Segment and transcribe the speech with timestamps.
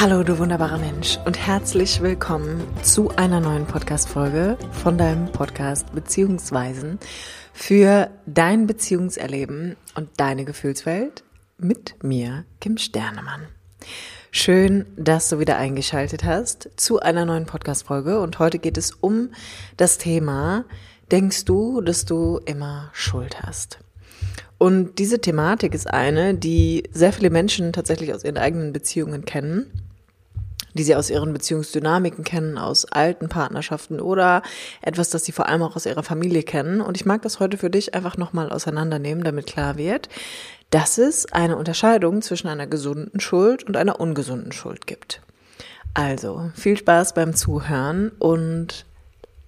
[0.00, 6.98] Hallo, du wunderbarer Mensch und herzlich willkommen zu einer neuen Podcast-Folge von deinem Podcast Beziehungsweisen
[7.52, 11.22] für dein Beziehungserleben und deine Gefühlswelt
[11.58, 13.42] mit mir, Kim Sternemann.
[14.30, 19.32] Schön, dass du wieder eingeschaltet hast zu einer neuen Podcast-Folge und heute geht es um
[19.76, 20.64] das Thema,
[21.12, 23.80] denkst du, dass du immer Schuld hast?
[24.56, 29.70] Und diese Thematik ist eine, die sehr viele Menschen tatsächlich aus ihren eigenen Beziehungen kennen,
[30.74, 34.42] die sie aus ihren Beziehungsdynamiken kennen, aus alten Partnerschaften oder
[34.82, 36.80] etwas, das sie vor allem auch aus ihrer Familie kennen.
[36.80, 40.08] Und ich mag das heute für dich einfach nochmal auseinandernehmen, damit klar wird,
[40.70, 45.20] dass es eine Unterscheidung zwischen einer gesunden Schuld und einer ungesunden Schuld gibt.
[45.94, 48.86] Also, viel Spaß beim Zuhören und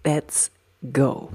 [0.04, 0.50] let's
[0.92, 1.30] go.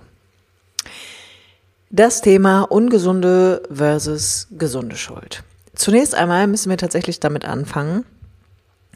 [1.90, 5.44] Das Thema ungesunde versus gesunde Schuld.
[5.74, 8.04] Zunächst einmal müssen wir tatsächlich damit anfangen,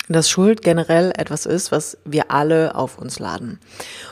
[0.10, 3.60] dass Schuld generell etwas ist, was wir alle auf uns laden.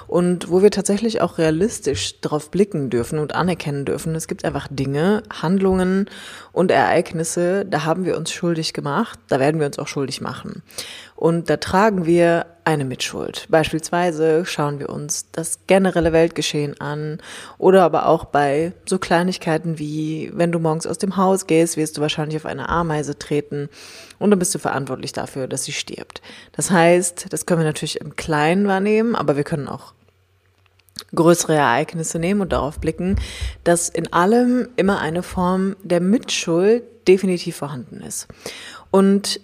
[0.08, 4.68] Und wo wir tatsächlich auch realistisch darauf blicken dürfen und anerkennen dürfen, es gibt einfach
[4.70, 6.10] Dinge, Handlungen
[6.52, 10.64] und Ereignisse, da haben wir uns schuldig gemacht, da werden wir uns auch schuldig machen.
[11.20, 13.46] Und da tragen wir eine Mitschuld.
[13.50, 17.20] Beispielsweise schauen wir uns das generelle Weltgeschehen an
[17.58, 21.98] oder aber auch bei so Kleinigkeiten wie, wenn du morgens aus dem Haus gehst, wirst
[21.98, 23.68] du wahrscheinlich auf eine Ameise treten
[24.18, 26.22] und dann bist du verantwortlich dafür, dass sie stirbt.
[26.54, 29.92] Das heißt, das können wir natürlich im Kleinen wahrnehmen, aber wir können auch
[31.14, 33.18] größere Ereignisse nehmen und darauf blicken,
[33.66, 38.30] dass in allem immer eine Form der Mitschuld definitiv vorhanden ist.
[38.90, 39.42] Und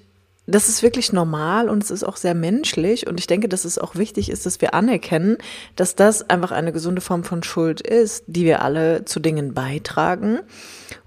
[0.47, 3.77] das ist wirklich normal und es ist auch sehr menschlich und ich denke, dass es
[3.77, 5.37] auch wichtig ist, dass wir anerkennen,
[5.75, 10.39] dass das einfach eine gesunde Form von Schuld ist, die wir alle zu Dingen beitragen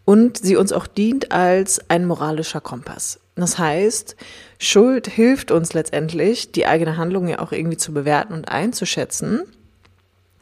[0.05, 3.20] und sie uns auch dient als ein moralischer Kompass.
[3.36, 4.17] Das heißt,
[4.58, 9.42] Schuld hilft uns letztendlich, die eigene Handlung ja auch irgendwie zu bewerten und einzuschätzen.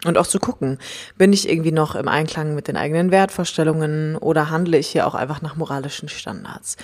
[0.05, 0.79] Und auch zu gucken,
[1.17, 5.15] bin ich irgendwie noch im Einklang mit den eigenen Wertvorstellungen oder handle ich hier auch
[5.15, 6.77] einfach nach moralischen Standards?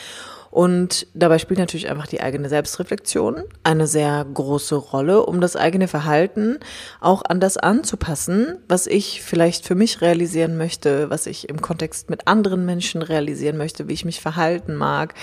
[0.53, 5.89] Und dabei spielt natürlich einfach die eigene Selbstreflexion eine sehr große Rolle, um das eigene
[5.89, 6.59] Verhalten
[7.01, 12.11] auch an das anzupassen, was ich vielleicht für mich realisieren möchte, was ich im Kontext
[12.11, 15.15] mit anderen Menschen realisieren möchte, wie ich mich verhalten mag,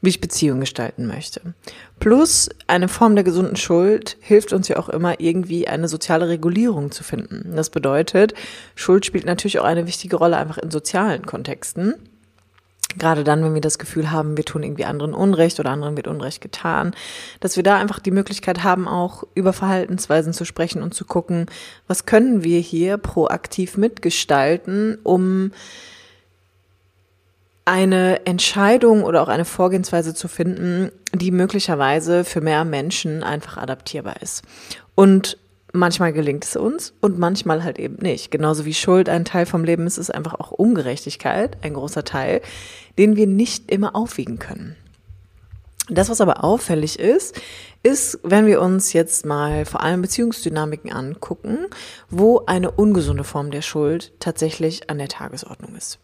[0.00, 1.40] wie ich Beziehungen gestalten möchte.
[1.98, 6.90] Plus eine Form der gesunden Schuld hilft uns ja auch immer irgendwie eine soziale Regulierung
[6.92, 7.56] zu finden.
[7.56, 8.34] Das bedeutet,
[8.74, 11.94] Schuld spielt natürlich auch eine wichtige Rolle einfach in sozialen Kontexten.
[12.96, 16.08] Gerade dann, wenn wir das Gefühl haben, wir tun irgendwie anderen Unrecht oder anderen wird
[16.08, 16.94] Unrecht getan,
[17.40, 21.46] dass wir da einfach die Möglichkeit haben, auch über Verhaltensweisen zu sprechen und zu gucken,
[21.86, 25.52] was können wir hier proaktiv mitgestalten, um
[27.68, 34.22] eine Entscheidung oder auch eine Vorgehensweise zu finden, die möglicherweise für mehr Menschen einfach adaptierbar
[34.22, 34.42] ist.
[34.94, 35.36] Und
[35.74, 38.30] manchmal gelingt es uns und manchmal halt eben nicht.
[38.30, 42.40] Genauso wie Schuld ein Teil vom Leben ist, ist einfach auch Ungerechtigkeit ein großer Teil,
[42.96, 44.74] den wir nicht immer aufwiegen können.
[45.90, 47.38] Das, was aber auffällig ist,
[47.82, 51.66] ist, wenn wir uns jetzt mal vor allem Beziehungsdynamiken angucken,
[52.08, 55.98] wo eine ungesunde Form der Schuld tatsächlich an der Tagesordnung ist.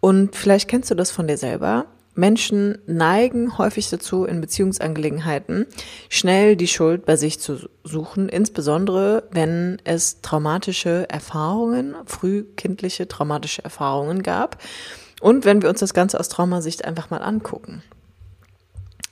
[0.00, 1.86] Und vielleicht kennst du das von dir selber.
[2.14, 5.66] Menschen neigen häufig dazu, in Beziehungsangelegenheiten
[6.08, 14.22] schnell die Schuld bei sich zu suchen, insbesondere wenn es traumatische Erfahrungen, frühkindliche traumatische Erfahrungen
[14.22, 14.62] gab
[15.20, 17.82] und wenn wir uns das Ganze aus Traumasicht einfach mal angucken.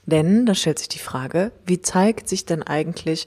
[0.06, 3.27] Denn da stellt sich die Frage, wie zeigt sich denn eigentlich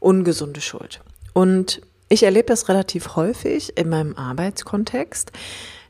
[0.00, 1.00] ungesunde Schuld?
[1.32, 5.32] Und ich erlebe das relativ häufig in meinem Arbeitskontext,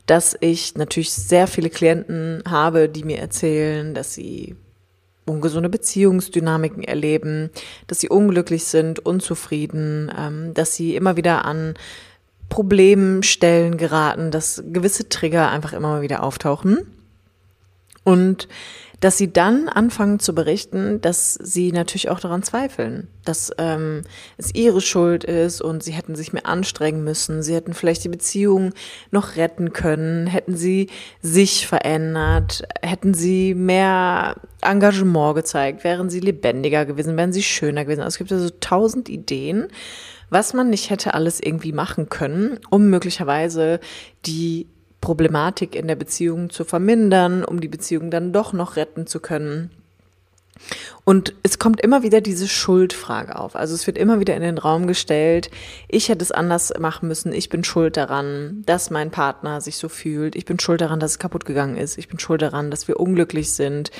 [0.07, 4.55] dass ich natürlich sehr viele Klienten habe, die mir erzählen, dass sie
[5.25, 7.51] ungesunde Beziehungsdynamiken erleben,
[7.87, 11.75] dass sie unglücklich sind, unzufrieden, ähm, dass sie immer wieder an
[12.49, 16.79] Problemstellen geraten, dass gewisse Trigger einfach immer wieder auftauchen.
[18.05, 18.47] Und
[18.99, 24.01] dass sie dann anfangen zu berichten, dass sie natürlich auch daran zweifeln, dass ähm,
[24.37, 28.09] es ihre Schuld ist und sie hätten sich mehr anstrengen müssen, sie hätten vielleicht die
[28.09, 28.73] Beziehung
[29.11, 30.89] noch retten können, hätten sie
[31.21, 38.01] sich verändert, hätten sie mehr Engagement gezeigt, wären sie lebendiger gewesen, wären sie schöner gewesen.
[38.01, 39.67] Also es gibt also tausend Ideen,
[40.29, 43.79] was man nicht hätte alles irgendwie machen können, um möglicherweise
[44.25, 44.67] die
[45.01, 49.71] Problematik in der Beziehung zu vermindern, um die Beziehung dann doch noch retten zu können.
[51.03, 53.55] Und es kommt immer wieder diese Schuldfrage auf.
[53.55, 55.49] Also es wird immer wieder in den Raum gestellt,
[55.87, 59.89] ich hätte es anders machen müssen, ich bin schuld daran, dass mein Partner sich so
[59.89, 62.87] fühlt, ich bin schuld daran, dass es kaputt gegangen ist, ich bin schuld daran, dass
[62.87, 63.91] wir unglücklich sind,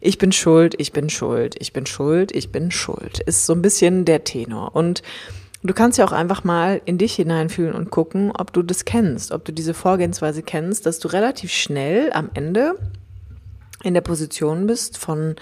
[0.00, 3.20] ich bin schuld, ich bin schuld, ich bin schuld, ich bin schuld.
[3.20, 4.74] Ist so ein bisschen der Tenor.
[5.62, 8.84] Und du kannst ja auch einfach mal in dich hineinfühlen und gucken, ob du das
[8.84, 12.74] kennst, ob du diese Vorgehensweise kennst, dass du relativ schnell am Ende
[13.84, 15.36] in der Position bist von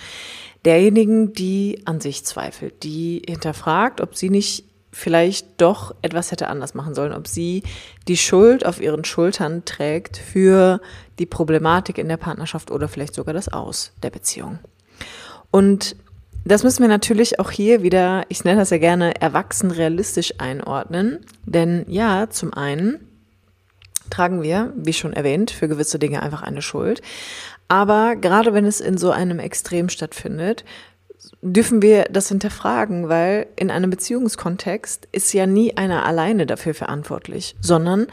[0.66, 6.74] derjenigen, die an sich zweifelt, die hinterfragt, ob sie nicht vielleicht doch etwas hätte anders
[6.74, 7.62] machen sollen, ob sie
[8.08, 10.80] die Schuld auf ihren Schultern trägt für
[11.18, 14.58] die Problematik in der Partnerschaft oder vielleicht sogar das Aus der Beziehung.
[15.50, 15.96] Und
[16.44, 21.20] das müssen wir natürlich auch hier wieder, ich nenne das ja gerne, erwachsen realistisch einordnen.
[21.44, 23.00] Denn ja, zum einen
[24.08, 27.02] tragen wir, wie schon erwähnt, für gewisse Dinge einfach eine Schuld.
[27.68, 30.64] Aber gerade wenn es in so einem Extrem stattfindet,
[31.42, 37.56] dürfen wir das hinterfragen, weil in einem Beziehungskontext ist ja nie einer alleine dafür verantwortlich,
[37.60, 38.06] sondern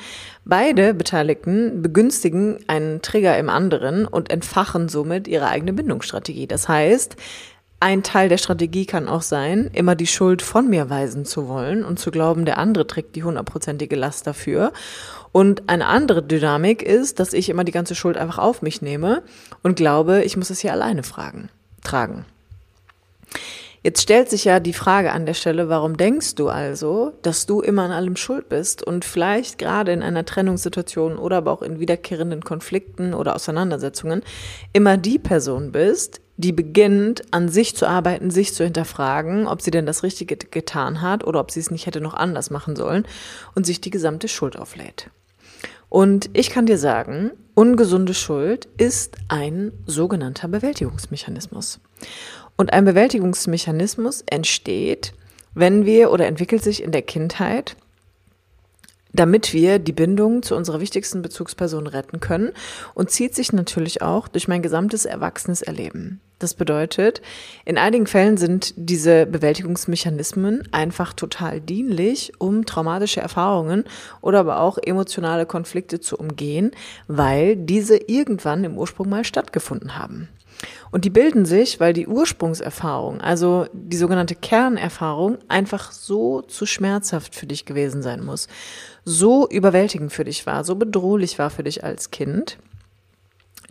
[0.46, 6.48] beide Beteiligten begünstigen einen Trigger im anderen und entfachen somit ihre eigene Bindungsstrategie.
[6.48, 7.18] Das heißt,
[7.80, 11.86] ein Teil der Strategie kann auch sein, immer die Schuld von mir weisen zu wollen
[11.86, 14.74] und zu glauben, der andere trägt die hundertprozentige Last dafür.
[15.32, 19.22] Und eine andere Dynamik ist, dass ich immer die ganze Schuld einfach auf mich nehme
[19.62, 21.50] und glaube, ich muss es hier alleine fragen,
[21.84, 22.26] tragen.
[23.84, 27.62] Jetzt stellt sich ja die Frage an der Stelle, warum denkst du also, dass du
[27.62, 31.80] immer an allem schuld bist und vielleicht gerade in einer Trennungssituation oder aber auch in
[31.80, 34.24] wiederkehrenden Konflikten oder Auseinandersetzungen
[34.74, 39.72] immer die Person bist, die beginnt, an sich zu arbeiten, sich zu hinterfragen, ob sie
[39.72, 43.06] denn das Richtige getan hat oder ob sie es nicht hätte noch anders machen sollen
[43.56, 45.10] und sich die gesamte Schuld auflädt.
[45.90, 51.80] Und ich kann dir sagen, ungesunde Schuld ist ein sogenannter Bewältigungsmechanismus.
[52.58, 55.14] Und ein Bewältigungsmechanismus entsteht,
[55.54, 57.76] wenn wir oder entwickelt sich in der Kindheit,
[59.14, 62.52] damit wir die Bindung zu unserer wichtigsten Bezugsperson retten können
[62.94, 66.20] und zieht sich natürlich auch durch mein gesamtes erwachsenes Erleben.
[66.40, 67.24] Das bedeutet,
[67.66, 73.86] in einigen Fällen sind diese Bewältigungsmechanismen einfach total dienlich, um traumatische Erfahrungen
[74.22, 76.72] oder aber auch emotionale Konflikte zu umgehen,
[77.08, 80.30] weil diese irgendwann im Ursprung mal stattgefunden haben.
[80.92, 87.36] Und die bilden sich, weil die Ursprungserfahrung, also die sogenannte Kernerfahrung, einfach so zu schmerzhaft
[87.36, 88.48] für dich gewesen sein muss,
[89.06, 92.58] so überwältigend für dich war, so bedrohlich war für dich als Kind,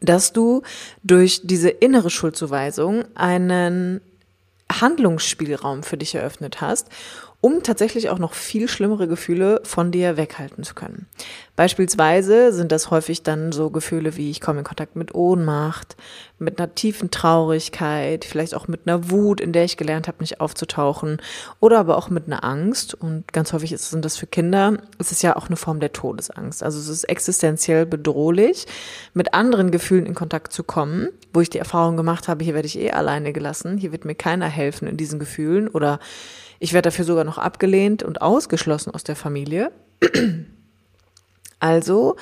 [0.01, 0.63] dass du
[1.03, 4.01] durch diese innere Schuldzuweisung einen
[4.71, 6.89] Handlungsspielraum für dich eröffnet hast
[7.41, 11.07] um tatsächlich auch noch viel schlimmere Gefühle von dir weghalten zu können.
[11.57, 15.97] Beispielsweise sind das häufig dann so Gefühle wie ich komme in Kontakt mit Ohnmacht,
[16.39, 20.39] mit einer tiefen Traurigkeit, vielleicht auch mit einer Wut, in der ich gelernt habe, nicht
[20.39, 21.17] aufzutauchen
[21.59, 25.13] oder aber auch mit einer Angst und ganz häufig ist, sind das für Kinder, es
[25.13, 26.63] ist ja auch eine Form der Todesangst.
[26.63, 28.67] Also es ist existenziell bedrohlich,
[29.15, 32.67] mit anderen Gefühlen in Kontakt zu kommen, wo ich die Erfahrung gemacht habe, hier werde
[32.67, 36.01] ich eh alleine gelassen, hier wird mir keiner helfen in diesen Gefühlen oder
[36.59, 39.73] ich werde dafür sogar noch abgelehnt und ausgeschlossen aus der Familie.
[41.59, 42.17] Also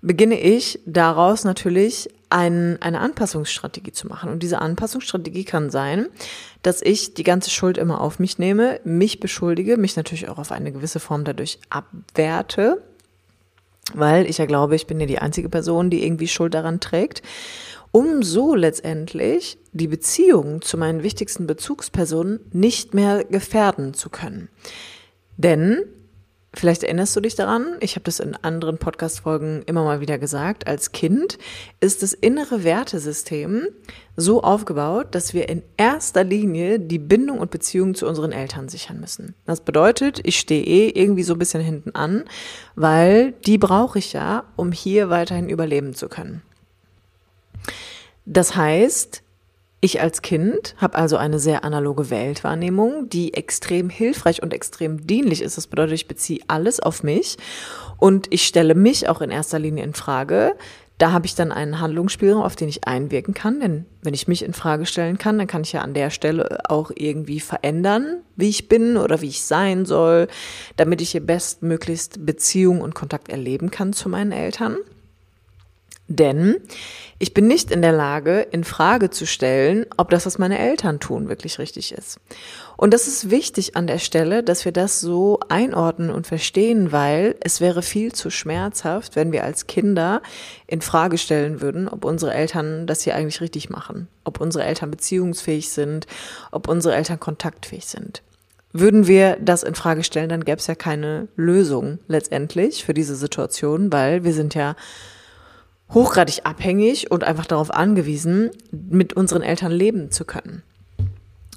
[0.00, 4.30] beginne ich daraus natürlich ein, eine Anpassungsstrategie zu machen.
[4.30, 6.06] Und diese Anpassungsstrategie kann sein,
[6.62, 10.52] dass ich die ganze Schuld immer auf mich nehme, mich beschuldige, mich natürlich auch auf
[10.52, 12.82] eine gewisse Form dadurch abwerte,
[13.94, 17.22] weil ich ja glaube, ich bin ja die einzige Person, die irgendwie Schuld daran trägt
[17.96, 24.50] um so letztendlich die Beziehung zu meinen wichtigsten Bezugspersonen nicht mehr gefährden zu können.
[25.38, 25.78] Denn
[26.58, 30.66] Vielleicht erinnerst du dich daran, ich habe das in anderen Podcast-Folgen immer mal wieder gesagt,
[30.66, 31.36] als Kind
[31.80, 33.68] ist das innere Wertesystem
[34.16, 39.00] so aufgebaut, dass wir in erster Linie die Bindung und Beziehung zu unseren Eltern sichern
[39.00, 39.34] müssen.
[39.44, 42.24] Das bedeutet, ich stehe eh irgendwie so ein bisschen hinten an,
[42.74, 46.40] weil die brauche ich ja, um hier weiterhin überleben zu können.
[48.24, 49.22] Das heißt,
[49.80, 55.42] ich als Kind habe also eine sehr analoge Weltwahrnehmung, die extrem hilfreich und extrem dienlich
[55.42, 55.56] ist.
[55.56, 57.36] Das bedeutet, ich beziehe alles auf mich
[57.98, 60.54] und ich stelle mich auch in erster Linie in Frage.
[60.98, 63.60] Da habe ich dann einen Handlungsspielraum, auf den ich einwirken kann.
[63.60, 66.70] Denn wenn ich mich in Frage stellen kann, dann kann ich ja an der Stelle
[66.70, 70.28] auch irgendwie verändern, wie ich bin oder wie ich sein soll,
[70.76, 74.78] damit ich hier bestmöglichst Beziehung und Kontakt erleben kann zu meinen Eltern.
[76.08, 76.56] Denn
[77.18, 81.00] ich bin nicht in der Lage, in Frage zu stellen, ob das, was meine Eltern
[81.00, 82.20] tun, wirklich richtig ist.
[82.76, 87.34] Und das ist wichtig an der Stelle, dass wir das so einordnen und verstehen, weil
[87.40, 90.22] es wäre viel zu schmerzhaft, wenn wir als Kinder
[90.66, 94.90] in Frage stellen würden, ob unsere Eltern das hier eigentlich richtig machen, ob unsere Eltern
[94.90, 96.06] beziehungsfähig sind,
[96.52, 98.22] ob unsere Eltern kontaktfähig sind.
[98.72, 103.16] Würden wir das in Frage stellen, dann gäbe es ja keine Lösung letztendlich für diese
[103.16, 104.76] Situation, weil wir sind ja
[105.92, 110.62] hochgradig abhängig und einfach darauf angewiesen, mit unseren Eltern leben zu können.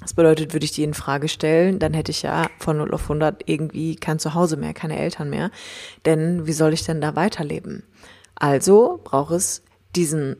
[0.00, 3.02] Das bedeutet, würde ich die in Frage stellen, dann hätte ich ja von 0 auf
[3.02, 5.50] 100 irgendwie kein Zuhause mehr, keine Eltern mehr.
[6.06, 7.82] Denn wie soll ich denn da weiterleben?
[8.34, 9.62] Also braucht es
[9.94, 10.36] diesen,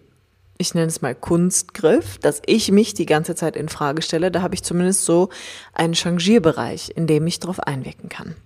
[0.56, 4.30] ich nenne es mal Kunstgriff, dass ich mich die ganze Zeit in Frage stelle.
[4.30, 5.28] Da habe ich zumindest so
[5.75, 8.37] einen Changierbereich, in dem ich darauf einwirken kann.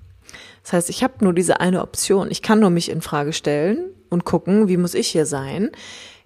[0.64, 2.28] Das heißt, ich habe nur diese eine Option.
[2.30, 5.70] Ich kann nur mich in Frage stellen und gucken, wie muss ich hier sein.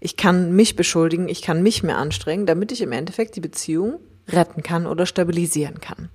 [0.00, 3.99] Ich kann mich beschuldigen, ich kann mich mehr anstrengen, damit ich im Endeffekt die Beziehung
[4.28, 6.08] retten kann oder stabilisieren kann.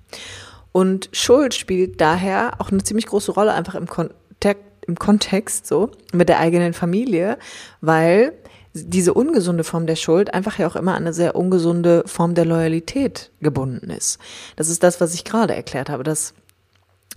[0.72, 5.90] Und Schuld spielt daher auch eine ziemlich große Rolle einfach im Kontext, im Kontext so
[6.12, 7.38] mit der eigenen Familie,
[7.80, 8.34] weil
[8.74, 12.44] diese ungesunde Form der Schuld einfach ja auch immer an eine sehr ungesunde Form der
[12.44, 14.18] Loyalität gebunden ist.
[14.56, 16.34] Das ist das, was ich gerade erklärt habe, dass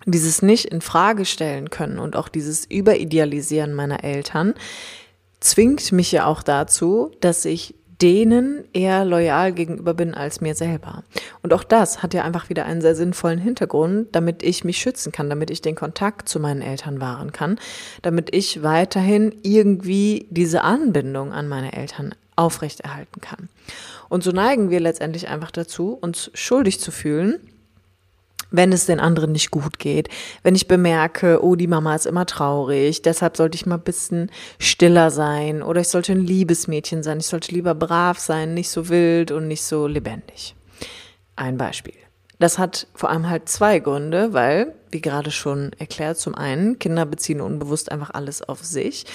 [0.05, 4.53] dieses nicht in Frage stellen können und auch dieses Überidealisieren meiner Eltern
[5.39, 11.03] zwingt mich ja auch dazu, dass ich denen eher loyal gegenüber bin als mir selber.
[11.41, 15.11] Und auch das hat ja einfach wieder einen sehr sinnvollen Hintergrund, damit ich mich schützen
[15.11, 17.59] kann, damit ich den Kontakt zu meinen Eltern wahren kann,
[18.03, 23.49] damit ich weiterhin irgendwie diese Anbindung an meine Eltern aufrechterhalten kann.
[24.09, 27.39] Und so neigen wir letztendlich einfach dazu, uns schuldig zu fühlen,
[28.51, 30.09] wenn es den anderen nicht gut geht,
[30.43, 34.31] wenn ich bemerke, oh, die Mama ist immer traurig, deshalb sollte ich mal ein bisschen
[34.59, 38.89] stiller sein oder ich sollte ein Liebesmädchen sein, ich sollte lieber brav sein, nicht so
[38.89, 40.55] wild und nicht so lebendig.
[41.35, 42.06] Ein Beispiel.
[42.39, 47.05] Das hat vor allem halt zwei Gründe, weil, wie gerade schon erklärt, zum einen, Kinder
[47.05, 49.05] beziehen unbewusst einfach alles auf sich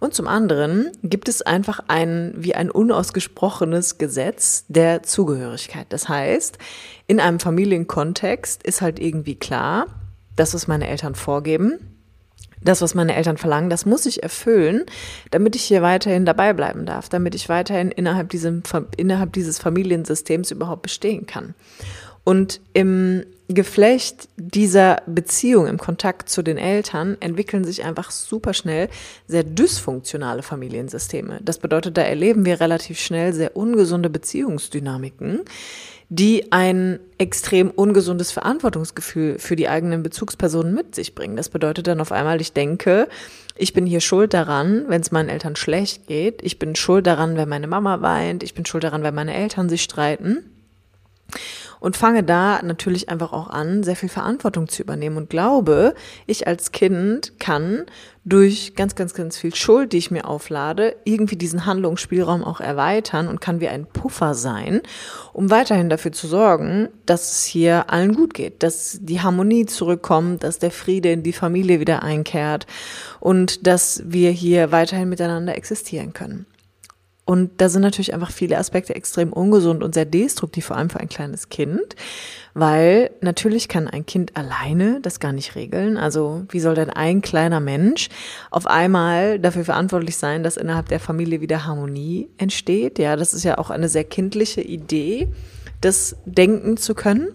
[0.00, 5.86] und zum anderen gibt es einfach ein, wie ein unausgesprochenes Gesetz der Zugehörigkeit.
[5.90, 6.58] Das heißt,
[7.06, 9.86] in einem Familienkontext ist halt irgendwie klar,
[10.34, 11.78] das, was meine Eltern vorgeben,
[12.60, 14.84] das, was meine Eltern verlangen, das muss ich erfüllen,
[15.30, 18.62] damit ich hier weiterhin dabei bleiben darf, damit ich weiterhin innerhalb, diesem,
[18.96, 21.54] innerhalb dieses Familiensystems überhaupt bestehen kann.
[22.24, 28.88] Und im Geflecht dieser Beziehung, im Kontakt zu den Eltern, entwickeln sich einfach super schnell
[29.28, 31.40] sehr dysfunktionale Familiensysteme.
[31.42, 35.42] Das bedeutet, da erleben wir relativ schnell sehr ungesunde Beziehungsdynamiken,
[36.08, 41.36] die ein extrem ungesundes Verantwortungsgefühl für die eigenen Bezugspersonen mit sich bringen.
[41.36, 43.08] Das bedeutet dann auf einmal, ich denke,
[43.56, 46.42] ich bin hier schuld daran, wenn es meinen Eltern schlecht geht.
[46.42, 48.42] Ich bin schuld daran, wenn meine Mama weint.
[48.42, 50.50] Ich bin schuld daran, wenn meine Eltern sich streiten
[51.84, 55.92] und fange da natürlich einfach auch an, sehr viel Verantwortung zu übernehmen und glaube,
[56.26, 57.84] ich als Kind kann
[58.24, 63.28] durch ganz, ganz, ganz viel Schuld, die ich mir auflade, irgendwie diesen Handlungsspielraum auch erweitern
[63.28, 64.80] und kann wie ein Puffer sein,
[65.34, 70.42] um weiterhin dafür zu sorgen, dass es hier allen gut geht, dass die Harmonie zurückkommt,
[70.42, 72.66] dass der Friede in die Familie wieder einkehrt
[73.20, 76.46] und dass wir hier weiterhin miteinander existieren können.
[77.26, 81.00] Und da sind natürlich einfach viele Aspekte extrem ungesund und sehr destruktiv, vor allem für
[81.00, 81.96] ein kleines Kind,
[82.52, 85.96] weil natürlich kann ein Kind alleine das gar nicht regeln.
[85.96, 88.10] Also wie soll denn ein kleiner Mensch
[88.50, 92.98] auf einmal dafür verantwortlich sein, dass innerhalb der Familie wieder Harmonie entsteht?
[92.98, 95.28] Ja, das ist ja auch eine sehr kindliche Idee,
[95.80, 97.28] das denken zu können.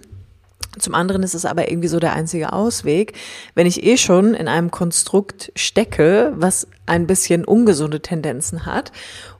[0.77, 3.13] Zum anderen ist es aber irgendwie so der einzige Ausweg,
[3.55, 8.91] wenn ich eh schon in einem Konstrukt stecke, was ein bisschen ungesunde Tendenzen hat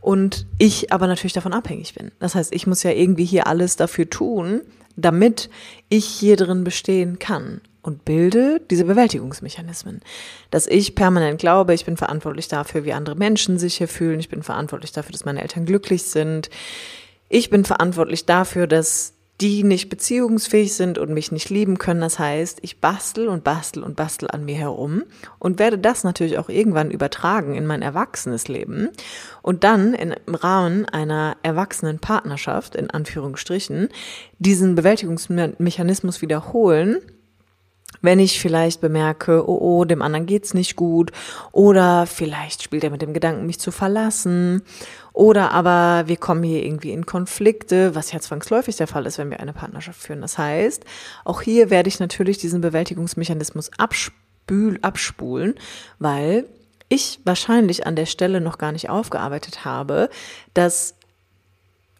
[0.02, 2.12] und ich aber natürlich davon abhängig bin.
[2.20, 4.62] Das heißt, ich muss ja irgendwie hier alles dafür tun,
[4.96, 5.50] damit
[5.88, 10.02] ich hier drin bestehen kann und bilde diese Bewältigungsmechanismen.
[10.52, 14.30] Dass ich permanent glaube, ich bin verantwortlich dafür, wie andere Menschen sich hier fühlen, ich
[14.30, 16.50] bin verantwortlich dafür, dass meine Eltern glücklich sind.
[17.30, 22.02] Ich bin verantwortlich dafür, dass die nicht beziehungsfähig sind und mich nicht lieben können.
[22.02, 25.04] Das heißt, ich bastel und bastel und bastel an mir herum
[25.40, 28.90] und werde das natürlich auch irgendwann übertragen in mein erwachsenes Leben
[29.42, 33.90] und dann im Rahmen einer erwachsenen Partnerschaft, in Anführungsstrichen,
[34.40, 36.98] diesen Bewältigungsmechanismus wiederholen,
[38.02, 41.12] wenn ich vielleicht bemerke, oh, oh, dem anderen geht's nicht gut
[41.52, 44.62] oder vielleicht spielt er mit dem Gedanken, mich zu verlassen
[45.20, 49.30] oder aber wir kommen hier irgendwie in Konflikte, was ja zwangsläufig der Fall ist, wenn
[49.30, 50.22] wir eine Partnerschaft führen.
[50.22, 50.86] Das heißt,
[51.26, 55.56] auch hier werde ich natürlich diesen Bewältigungsmechanismus abspül, abspulen,
[56.00, 56.46] weil
[56.88, 60.10] ich wahrscheinlich an der Stelle noch gar nicht aufgearbeitet habe,
[60.54, 60.96] dass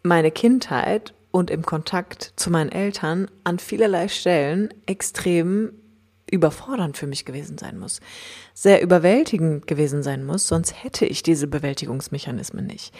[0.02, 5.72] meine Kindheit und im Kontakt zu meinen Eltern an vielerlei Stellen extrem
[6.30, 8.00] überfordernd für mich gewesen sein muss,
[8.54, 12.94] sehr überwältigend gewesen sein muss, sonst hätte ich diese Bewältigungsmechanismen nicht.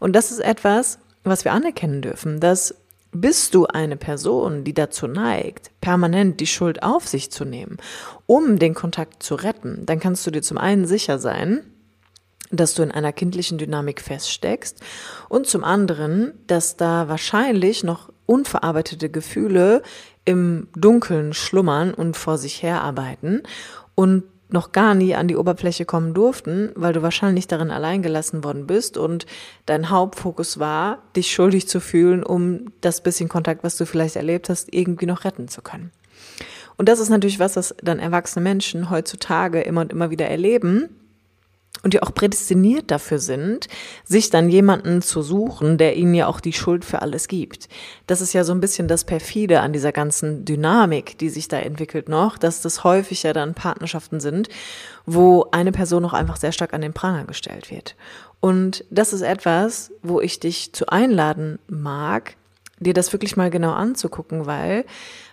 [0.00, 2.74] Und das ist etwas, was wir anerkennen dürfen, dass
[3.14, 7.76] bist du eine Person, die dazu neigt, permanent die Schuld auf sich zu nehmen,
[8.26, 11.62] um den Kontakt zu retten, dann kannst du dir zum einen sicher sein,
[12.50, 14.80] dass du in einer kindlichen Dynamik feststeckst
[15.28, 19.82] und zum anderen, dass da wahrscheinlich noch unverarbeitete Gefühle
[20.24, 23.42] im Dunkeln schlummern und vor sich her arbeiten
[23.94, 28.44] und noch gar nie an die Oberfläche kommen durften, weil du wahrscheinlich darin allein gelassen
[28.44, 29.26] worden bist und
[29.66, 34.48] dein Hauptfokus war, dich schuldig zu fühlen, um das bisschen Kontakt, was du vielleicht erlebt
[34.48, 35.90] hast, irgendwie noch retten zu können.
[36.76, 40.88] Und das ist natürlich was, was dann erwachsene Menschen heutzutage immer und immer wieder erleben,
[41.82, 43.68] und die auch prädestiniert dafür sind,
[44.04, 47.68] sich dann jemanden zu suchen, der ihnen ja auch die Schuld für alles gibt.
[48.06, 51.58] Das ist ja so ein bisschen das perfide an dieser ganzen Dynamik, die sich da
[51.58, 54.48] entwickelt noch, dass das häufig ja dann Partnerschaften sind,
[55.06, 57.96] wo eine Person noch einfach sehr stark an den Pranger gestellt wird.
[58.40, 62.36] Und das ist etwas, wo ich dich zu einladen mag,
[62.80, 64.84] dir das wirklich mal genau anzugucken, weil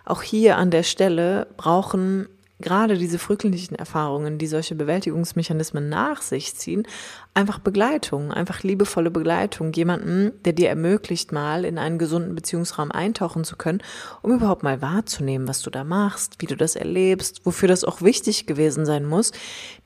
[0.05, 2.27] auch hier an der Stelle brauchen
[2.59, 6.87] gerade diese frühkindlichen Erfahrungen, die solche Bewältigungsmechanismen nach sich ziehen,
[7.33, 13.43] einfach Begleitung, einfach liebevolle Begleitung, jemanden, der dir ermöglicht, mal in einen gesunden Beziehungsraum eintauchen
[13.43, 13.81] zu können,
[14.21, 18.01] um überhaupt mal wahrzunehmen, was du da machst, wie du das erlebst, wofür das auch
[18.01, 19.31] wichtig gewesen sein muss,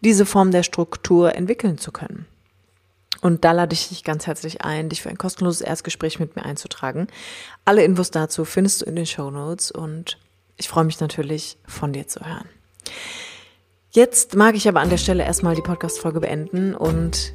[0.02, 2.26] diese Form der Struktur entwickeln zu können.
[3.22, 6.44] Und da lade ich dich ganz herzlich ein, dich für ein kostenloses Erstgespräch mit mir
[6.44, 7.08] einzutragen.
[7.64, 10.18] Alle Infos dazu findest du in den Show Notes und
[10.58, 12.50] ich freue mich natürlich, von dir zu hören.
[13.92, 17.34] Jetzt mag ich aber an der Stelle erstmal die Podcast-Folge beenden und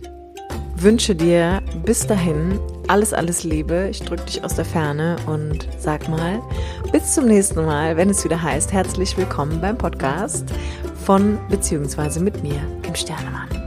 [0.75, 3.89] wünsche dir bis dahin alles, alles Liebe.
[3.91, 6.43] Ich drücke dich aus der Ferne und sag mal,
[6.93, 10.47] bis zum nächsten Mal, wenn es wieder heißt, herzlich willkommen beim Podcast
[11.05, 13.58] von beziehungsweise mit mir, dem Sternemann.